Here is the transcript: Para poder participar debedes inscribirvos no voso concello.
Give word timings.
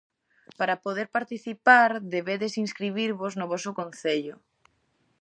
Para 0.59 0.81
poder 0.85 1.07
participar 1.17 1.89
debedes 2.15 2.53
inscribirvos 2.63 3.31
no 3.39 3.45
voso 3.53 3.71
concello. 3.79 4.35